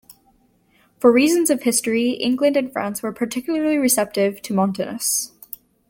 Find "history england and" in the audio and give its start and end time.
1.61-2.73